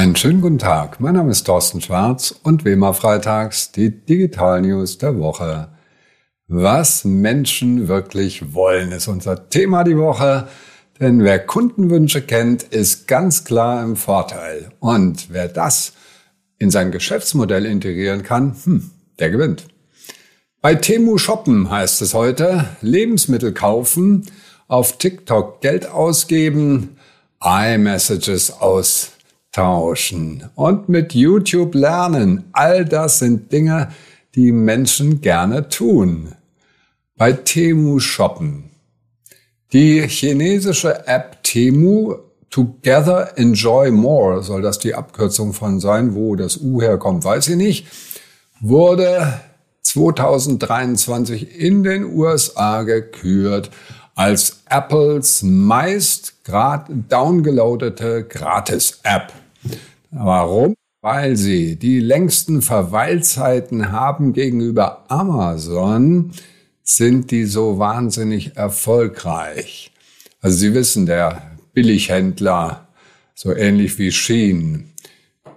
[0.00, 0.98] Einen schönen guten Tag.
[0.98, 5.68] Mein Name ist Thorsten Schwarz und wie immer freitags die Digital News der Woche.
[6.48, 10.48] Was Menschen wirklich wollen, ist unser Thema die Woche.
[10.98, 14.70] Denn wer Kundenwünsche kennt, ist ganz klar im Vorteil.
[14.80, 15.92] Und wer das
[16.56, 19.66] in sein Geschäftsmodell integrieren kann, hm, der gewinnt.
[20.62, 24.24] Bei Temu Shoppen heißt es heute, Lebensmittel kaufen,
[24.66, 26.96] auf TikTok Geld ausgeben,
[27.42, 29.10] iMessages aus
[29.52, 32.44] tauschen und mit YouTube lernen.
[32.52, 33.88] All das sind Dinge,
[34.34, 36.32] die Menschen gerne tun.
[37.16, 38.70] Bei Temu shoppen.
[39.72, 42.16] Die chinesische App Temu
[42.50, 47.56] Together Enjoy More soll das die Abkürzung von sein, wo das U herkommt, weiß ich
[47.56, 47.86] nicht,
[48.60, 49.40] wurde
[49.82, 53.70] 2023 in den USA gekürt
[54.16, 56.34] als Apples meist
[57.08, 59.32] downgeloadete Gratis-App.
[60.10, 60.74] Warum?
[61.02, 66.32] Weil sie die längsten Verweilzeiten haben gegenüber Amazon,
[66.82, 69.92] sind die so wahnsinnig erfolgreich.
[70.40, 72.88] Also Sie wissen, der Billighändler,
[73.34, 74.90] so ähnlich wie Shein.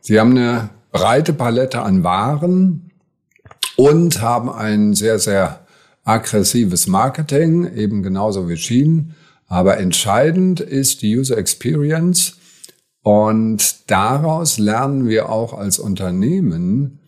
[0.00, 2.90] Sie haben eine breite Palette an Waren
[3.76, 5.66] und haben ein sehr, sehr
[6.04, 9.14] aggressives Marketing, eben genauso wie Shein.
[9.48, 12.36] Aber entscheidend ist die User Experience.
[13.06, 16.98] Und daraus lernen wir auch als Unternehmen,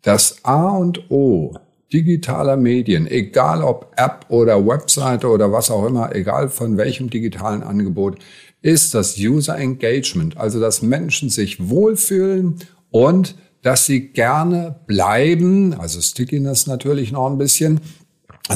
[0.00, 1.54] das A und O
[1.92, 7.62] digitaler Medien, egal ob App oder Webseite oder was auch immer, egal von welchem digitalen
[7.62, 8.20] Angebot,
[8.62, 16.00] ist das User Engagement, also dass Menschen sich wohlfühlen und dass sie gerne bleiben, also
[16.00, 17.82] Stickiness natürlich noch ein bisschen,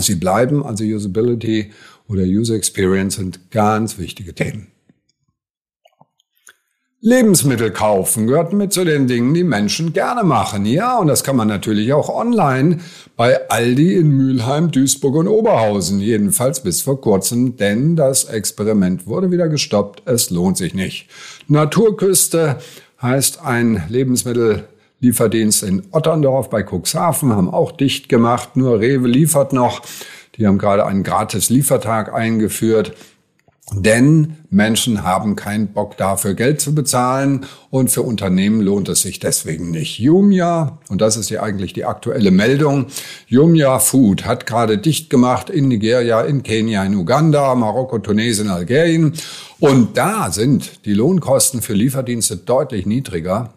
[0.00, 1.70] sie bleiben, also Usability
[2.08, 4.68] oder User Experience sind ganz wichtige Themen.
[7.00, 10.66] Lebensmittel kaufen gehört mit zu den Dingen, die Menschen gerne machen.
[10.66, 12.78] Ja, und das kann man natürlich auch online
[13.16, 16.00] bei Aldi in Mülheim, Duisburg und Oberhausen.
[16.00, 20.02] Jedenfalls bis vor kurzem, denn das Experiment wurde wieder gestoppt.
[20.06, 21.06] Es lohnt sich nicht.
[21.46, 22.56] Naturküste
[23.00, 28.56] heißt ein Lebensmittellieferdienst in Otterndorf bei Cuxhaven, haben auch dicht gemacht.
[28.56, 29.82] Nur Rewe liefert noch.
[30.34, 32.92] Die haben gerade einen gratis Liefertag eingeführt.
[33.74, 39.18] Denn Menschen haben keinen Bock dafür Geld zu bezahlen und für Unternehmen lohnt es sich
[39.18, 39.98] deswegen nicht.
[39.98, 42.86] Jumia, und das ist ja eigentlich die aktuelle Meldung,
[43.26, 49.12] Jumia Food hat gerade dicht gemacht in Nigeria, in Kenia, in Uganda, Marokko, Tunesien, Algerien.
[49.60, 53.52] Und da sind die Lohnkosten für Lieferdienste deutlich niedriger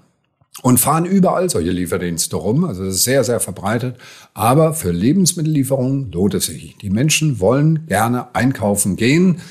[0.62, 2.66] und fahren überall solche Lieferdienste rum.
[2.66, 3.96] Also das ist sehr, sehr verbreitet.
[4.34, 6.76] Aber für Lebensmittellieferungen lohnt es sich.
[6.82, 9.42] Die Menschen wollen gerne einkaufen gehen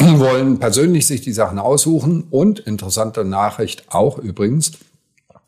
[0.18, 4.72] wollen persönlich sich die Sachen aussuchen und interessante Nachricht auch übrigens,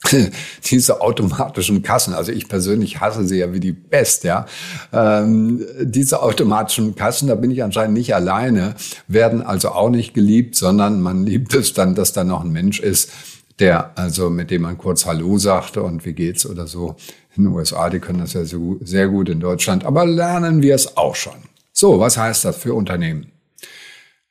[0.70, 4.46] diese automatischen Kassen, also ich persönlich hasse sie ja wie die Pest, ja.
[4.92, 8.74] Ähm, diese automatischen Kassen, da bin ich anscheinend nicht alleine,
[9.06, 12.80] werden also auch nicht geliebt, sondern man liebt es dann, dass da noch ein Mensch
[12.80, 13.10] ist,
[13.58, 16.96] der also mit dem man kurz Hallo sagte und wie geht's oder so.
[17.36, 20.74] In den USA, die können das ja so, sehr gut in Deutschland, aber lernen wir
[20.74, 21.36] es auch schon.
[21.72, 23.32] So, was heißt das für Unternehmen?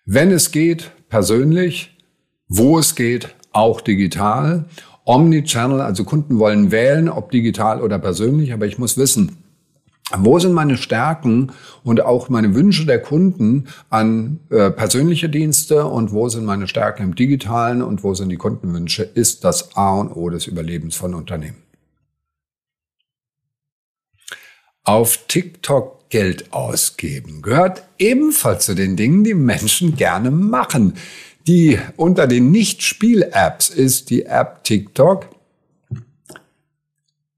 [0.05, 1.97] Wenn es geht, persönlich,
[2.47, 4.65] wo es geht, auch digital.
[5.05, 9.37] Omnichannel, also Kunden wollen wählen, ob digital oder persönlich, aber ich muss wissen,
[10.17, 11.51] wo sind meine Stärken
[11.83, 17.03] und auch meine Wünsche der Kunden an äh, persönliche Dienste und wo sind meine Stärken
[17.03, 21.13] im digitalen und wo sind die Kundenwünsche, ist das A und O des Überlebens von
[21.13, 21.57] Unternehmen.
[24.83, 27.41] Auf TikTok Geld ausgeben.
[27.41, 30.93] Gehört ebenfalls zu den Dingen, die Menschen gerne machen.
[31.47, 35.27] Die unter den Nicht-Spiel-Apps ist die App TikTok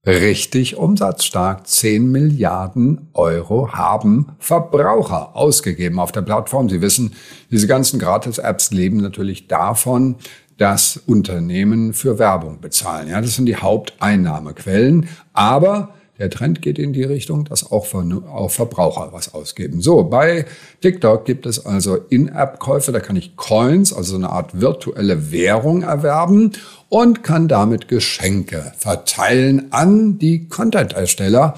[0.05, 1.67] richtig umsatzstark.
[1.67, 6.67] 10 Milliarden Euro haben Verbraucher ausgegeben auf der Plattform.
[6.67, 7.13] Sie wissen,
[7.51, 10.15] diese ganzen Gratis-Apps leben natürlich davon,
[10.57, 13.09] dass Unternehmen für Werbung bezahlen.
[13.09, 15.07] Ja, das sind die Haupteinnahmequellen.
[15.31, 19.81] Aber der Trend geht in die Richtung, dass auch, auch Verbraucher was ausgeben.
[19.81, 20.45] So, bei
[20.81, 26.51] TikTok gibt es also In-App-Käufe, da kann ich Coins, also eine Art virtuelle Währung erwerben
[26.89, 31.55] und kann damit Geschenke verteilen an die Content-Ersteller,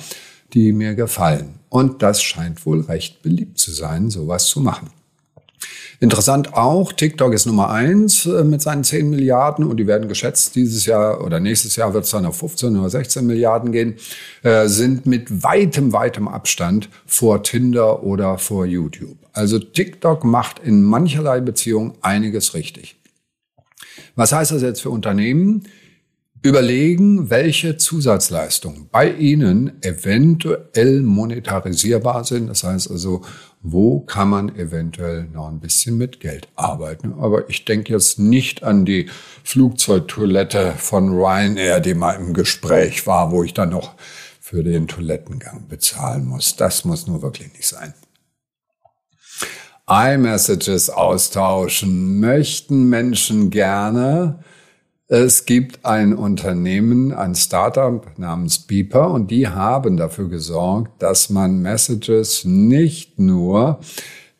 [0.54, 1.56] die mir gefallen.
[1.68, 4.90] Und das scheint wohl recht beliebt zu sein, sowas zu machen.
[6.00, 10.56] Interessant auch, TikTok ist Nummer eins äh, mit seinen 10 Milliarden und die werden geschätzt
[10.56, 13.95] dieses Jahr oder nächstes Jahr wird es dann auf 15 oder 16 Milliarden gehen,
[14.44, 19.18] äh, sind mit weitem, weitem Abstand vor Tinder oder vor YouTube.
[19.31, 22.97] Also TikTok macht in mancherlei Beziehung einiges richtig.
[24.15, 25.63] Was heißt das jetzt für Unternehmen?
[26.45, 32.47] überlegen, welche Zusatzleistungen bei Ihnen eventuell monetarisierbar sind.
[32.47, 33.24] Das heißt also,
[33.71, 37.13] wo kann man eventuell noch ein bisschen mit Geld arbeiten.
[37.19, 39.09] Aber ich denke jetzt nicht an die
[39.44, 43.95] Flugzeugtoilette von Ryanair, die mal im Gespräch war, wo ich dann noch
[44.39, 46.56] für den Toilettengang bezahlen muss.
[46.56, 47.94] Das muss nur wirklich nicht sein
[49.88, 54.39] iMessages austauschen möchten Menschen gerne.
[55.07, 61.62] Es gibt ein Unternehmen, ein Startup namens Beeper und die haben dafür gesorgt, dass man
[61.62, 63.80] Messages nicht nur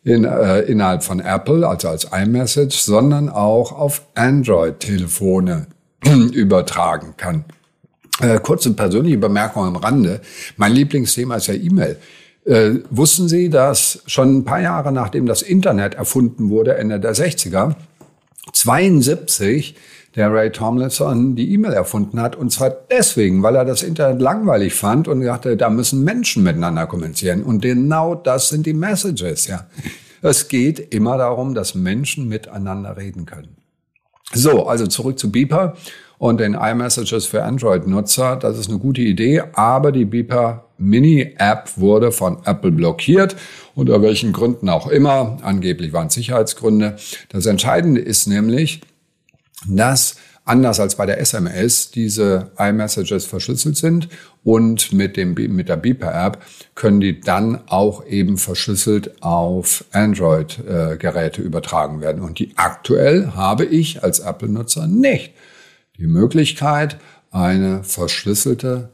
[0.02, 5.68] in, äh, innerhalb von Apple, also als iMessage, sondern auch auf Android-Telefone
[6.32, 7.44] übertragen kann.
[8.20, 10.20] Äh, kurze persönliche Bemerkung am Rande.
[10.56, 11.96] Mein Lieblingsthema ist ja E-Mail.
[12.44, 17.14] Äh, wussten Sie, dass schon ein paar Jahre nachdem das Internet erfunden wurde, Ende der
[17.14, 17.76] 60er,
[18.52, 19.76] 72
[20.16, 22.36] der Ray Tomlinson die E-Mail erfunden hat.
[22.36, 26.86] Und zwar deswegen, weil er das Internet langweilig fand und dachte, da müssen Menschen miteinander
[26.86, 27.42] kommunizieren.
[27.42, 29.66] Und genau das sind die Messages, ja.
[30.22, 33.56] Es geht immer darum, dass Menschen miteinander reden können.
[34.32, 35.76] So, also zurück zu Beeper
[36.18, 38.36] und den iMessages für Android-Nutzer.
[38.36, 43.36] Das ist eine gute Idee, aber die Beeper Mini-App wurde von Apple blockiert,
[43.74, 45.38] unter welchen Gründen auch immer.
[45.42, 46.96] Angeblich waren Sicherheitsgründe.
[47.28, 48.80] Das Entscheidende ist nämlich,
[49.68, 54.08] dass anders als bei der SMS diese iMessages verschlüsselt sind
[54.44, 56.38] und mit, dem, mit der Beeper-App
[56.74, 62.22] können die dann auch eben verschlüsselt auf Android-Geräte übertragen werden.
[62.22, 65.32] Und die aktuell habe ich als Apple-Nutzer nicht
[65.98, 66.98] die Möglichkeit,
[67.32, 68.90] eine verschlüsselte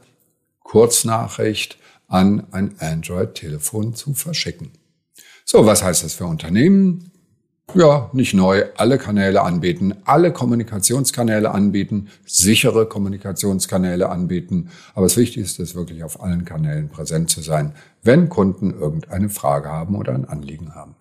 [0.63, 1.77] Kurznachricht
[2.07, 4.71] an ein Android-Telefon zu verschicken.
[5.45, 7.11] So, was heißt das für Unternehmen?
[7.75, 14.69] Ja, nicht neu, alle Kanäle anbieten, alle Kommunikationskanäle anbieten, sichere Kommunikationskanäle anbieten.
[14.93, 17.73] Aber das Wichtigste ist wirklich auf allen Kanälen präsent zu sein,
[18.03, 20.95] wenn Kunden irgendeine Frage haben oder ein Anliegen haben.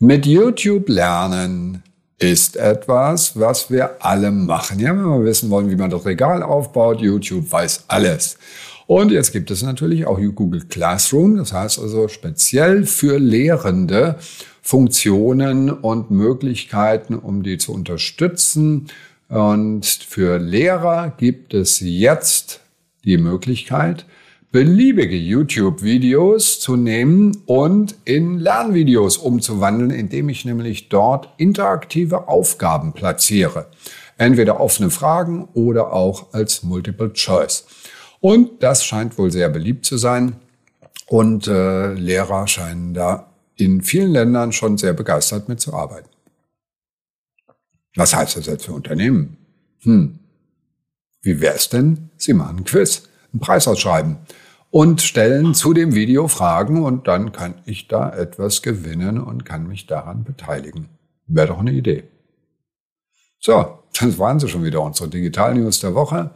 [0.00, 1.82] Mit YouTube lernen
[2.18, 4.80] ist etwas, was wir alle machen.
[4.80, 8.38] Ja, wenn wir wissen wollen, wie man das Regal aufbaut, YouTube weiß alles.
[8.86, 14.16] Und jetzt gibt es natürlich auch Google Classroom, das heißt also speziell für Lehrende
[14.62, 18.88] Funktionen und Möglichkeiten, um die zu unterstützen.
[19.28, 22.60] Und für Lehrer gibt es jetzt
[23.04, 24.06] die Möglichkeit,
[24.50, 33.66] beliebige YouTube-Videos zu nehmen und in Lernvideos umzuwandeln, indem ich nämlich dort interaktive Aufgaben platziere.
[34.16, 37.66] Entweder offene Fragen oder auch als Multiple Choice.
[38.20, 40.36] Und das scheint wohl sehr beliebt zu sein.
[41.06, 46.10] Und äh, Lehrer scheinen da in vielen Ländern schon sehr begeistert mitzuarbeiten.
[47.94, 49.36] Was heißt das jetzt für Unternehmen?
[49.82, 50.18] Hm.
[51.22, 52.10] Wie wäre es denn?
[52.16, 54.18] Sie machen Quiz einen Preis ausschreiben
[54.70, 59.66] und stellen zu dem Video Fragen und dann kann ich da etwas gewinnen und kann
[59.66, 60.88] mich daran beteiligen.
[61.26, 62.04] Wäre doch eine Idee.
[63.40, 66.30] So, das waren sie schon wieder, unsere Digital News der Woche.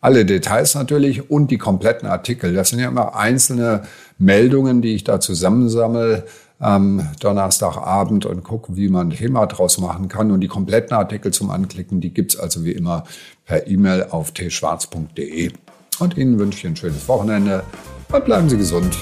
[0.00, 2.54] Alle Details natürlich und die kompletten Artikel.
[2.54, 3.82] Das sind ja immer einzelne
[4.18, 6.26] Meldungen, die ich da zusammensammle
[6.58, 10.30] am Donnerstagabend und gucke, wie man ein Thema draus machen kann.
[10.30, 13.04] Und die kompletten Artikel zum Anklicken, die gibt's also wie immer
[13.44, 15.52] per E-Mail auf tschwarz.de.
[16.00, 17.62] Und Ihnen wünsche ich ein schönes Wochenende
[18.12, 18.96] und bleiben Sie gesund.